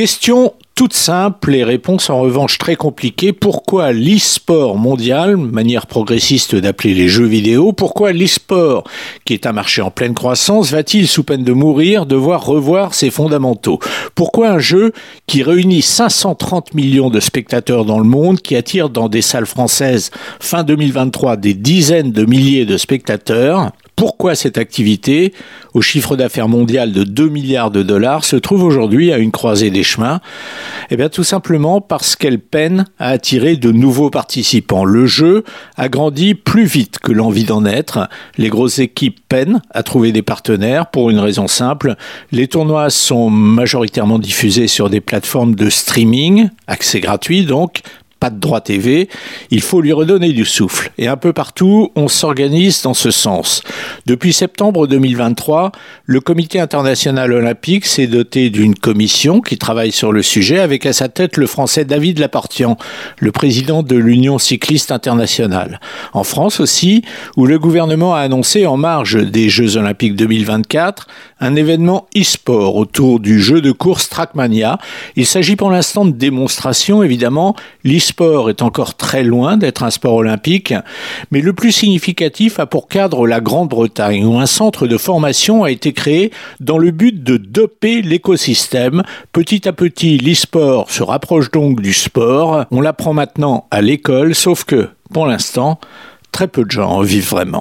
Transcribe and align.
Question 0.00 0.54
toute 0.74 0.94
simple 0.94 1.54
et 1.54 1.62
réponse 1.62 2.08
en 2.08 2.22
revanche 2.22 2.56
très 2.56 2.74
compliquée. 2.74 3.34
Pourquoi 3.34 3.92
l'e-sport 3.92 4.78
mondial, 4.78 5.36
manière 5.36 5.86
progressiste 5.86 6.54
d'appeler 6.54 6.94
les 6.94 7.06
jeux 7.06 7.26
vidéo, 7.26 7.74
pourquoi 7.74 8.14
l'e-sport, 8.14 8.84
qui 9.26 9.34
est 9.34 9.44
un 9.44 9.52
marché 9.52 9.82
en 9.82 9.90
pleine 9.90 10.14
croissance, 10.14 10.70
va-t-il, 10.70 11.06
sous 11.06 11.22
peine 11.22 11.44
de 11.44 11.52
mourir, 11.52 12.06
devoir 12.06 12.46
revoir 12.46 12.94
ses 12.94 13.10
fondamentaux? 13.10 13.78
Pourquoi 14.14 14.48
un 14.48 14.58
jeu 14.58 14.94
qui 15.26 15.42
réunit 15.42 15.82
530 15.82 16.72
millions 16.72 17.10
de 17.10 17.20
spectateurs 17.20 17.84
dans 17.84 17.98
le 17.98 18.06
monde, 18.06 18.40
qui 18.40 18.56
attire 18.56 18.88
dans 18.88 19.10
des 19.10 19.20
salles 19.20 19.44
françaises 19.44 20.10
fin 20.40 20.64
2023 20.64 21.36
des 21.36 21.52
dizaines 21.52 22.12
de 22.12 22.24
milliers 22.24 22.64
de 22.64 22.78
spectateurs, 22.78 23.70
pourquoi 24.00 24.34
cette 24.34 24.56
activité, 24.56 25.34
au 25.74 25.82
chiffre 25.82 26.16
d'affaires 26.16 26.48
mondial 26.48 26.92
de 26.92 27.04
2 27.04 27.28
milliards 27.28 27.70
de 27.70 27.82
dollars, 27.82 28.24
se 28.24 28.36
trouve 28.36 28.64
aujourd'hui 28.64 29.12
à 29.12 29.18
une 29.18 29.30
croisée 29.30 29.70
des 29.70 29.82
chemins? 29.82 30.22
Eh 30.88 30.96
bien 30.96 31.10
tout 31.10 31.22
simplement 31.22 31.82
parce 31.82 32.16
qu'elle 32.16 32.38
peine 32.38 32.86
à 32.98 33.08
attirer 33.08 33.56
de 33.56 33.70
nouveaux 33.70 34.08
participants. 34.08 34.86
Le 34.86 35.04
jeu 35.04 35.44
a 35.76 35.90
grandi 35.90 36.34
plus 36.34 36.64
vite 36.64 36.98
que 36.98 37.12
l'envie 37.12 37.44
d'en 37.44 37.66
être. 37.66 38.08
Les 38.38 38.48
grosses 38.48 38.78
équipes 38.78 39.20
peinent 39.28 39.60
à 39.70 39.82
trouver 39.82 40.12
des 40.12 40.22
partenaires 40.22 40.86
pour 40.86 41.10
une 41.10 41.18
raison 41.18 41.46
simple. 41.46 41.96
Les 42.32 42.48
tournois 42.48 42.88
sont 42.88 43.28
majoritairement 43.28 44.18
diffusés 44.18 44.66
sur 44.66 44.88
des 44.88 45.02
plateformes 45.02 45.54
de 45.54 45.68
streaming, 45.68 46.48
accès 46.66 47.00
gratuit 47.00 47.44
donc, 47.44 47.82
pas 48.20 48.30
de 48.30 48.38
droit 48.38 48.60
TV, 48.60 49.08
il 49.50 49.62
faut 49.62 49.80
lui 49.80 49.92
redonner 49.92 50.32
du 50.32 50.44
souffle. 50.44 50.92
Et 50.98 51.08
un 51.08 51.16
peu 51.16 51.32
partout, 51.32 51.90
on 51.96 52.06
s'organise 52.06 52.82
dans 52.82 52.94
ce 52.94 53.10
sens. 53.10 53.62
Depuis 54.06 54.34
septembre 54.34 54.86
2023, 54.86 55.72
le 56.04 56.20
Comité 56.20 56.60
international 56.60 57.32
olympique 57.32 57.86
s'est 57.86 58.06
doté 58.06 58.50
d'une 58.50 58.74
commission 58.74 59.40
qui 59.40 59.56
travaille 59.56 59.90
sur 59.90 60.12
le 60.12 60.22
sujet 60.22 60.60
avec 60.60 60.84
à 60.84 60.92
sa 60.92 61.08
tête 61.08 61.38
le 61.38 61.46
Français 61.46 61.86
David 61.86 62.18
Laportian, 62.18 62.76
le 63.18 63.32
président 63.32 63.82
de 63.82 63.96
l'Union 63.96 64.38
cycliste 64.38 64.92
internationale. 64.92 65.80
En 66.12 66.22
France 66.22 66.60
aussi, 66.60 67.02
où 67.36 67.46
le 67.46 67.58
gouvernement 67.58 68.14
a 68.14 68.20
annoncé 68.20 68.66
en 68.66 68.76
marge 68.76 69.16
des 69.16 69.48
Jeux 69.48 69.78
olympiques 69.78 70.14
2024 70.14 71.06
un 71.40 71.56
événement 71.56 72.06
e-sport 72.16 72.76
autour 72.76 73.18
du 73.18 73.40
jeu 73.40 73.60
de 73.60 73.72
course 73.72 74.08
Trackmania. 74.08 74.78
Il 75.16 75.26
s'agit 75.26 75.56
pour 75.56 75.70
l'instant 75.70 76.04
de 76.04 76.10
démonstration, 76.10 77.02
évidemment. 77.02 77.56
Est 78.48 78.62
encore 78.62 78.94
très 78.94 79.22
loin 79.22 79.56
d'être 79.56 79.82
un 79.82 79.90
sport 79.90 80.14
olympique, 80.14 80.74
mais 81.30 81.40
le 81.40 81.52
plus 81.52 81.72
significatif 81.72 82.58
a 82.58 82.66
pour 82.66 82.88
cadre 82.88 83.26
la 83.26 83.40
Grande-Bretagne, 83.40 84.24
où 84.24 84.38
un 84.38 84.46
centre 84.46 84.86
de 84.86 84.96
formation 84.96 85.64
a 85.64 85.70
été 85.70 85.92
créé 85.92 86.30
dans 86.60 86.78
le 86.78 86.90
but 86.90 87.22
de 87.22 87.36
doper 87.36 88.02
l'écosystème. 88.02 89.02
Petit 89.32 89.66
à 89.68 89.72
petit, 89.72 90.18
l'e-sport 90.18 90.90
se 90.90 91.02
rapproche 91.02 91.50
donc 91.50 91.80
du 91.80 91.92
sport. 91.92 92.66
On 92.70 92.80
l'apprend 92.80 93.14
maintenant 93.14 93.66
à 93.70 93.80
l'école, 93.80 94.34
sauf 94.34 94.64
que, 94.64 94.88
pour 95.12 95.26
l'instant, 95.26 95.80
très 96.32 96.48
peu 96.48 96.64
de 96.64 96.70
gens 96.70 96.90
en 96.90 97.02
vivent 97.02 97.30
vraiment. 97.30 97.58